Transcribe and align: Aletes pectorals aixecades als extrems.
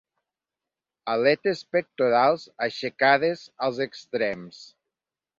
Aletes 1.15 1.59
pectorals 1.75 2.45
aixecades 2.67 3.43
als 3.67 3.83
extrems. 3.87 4.63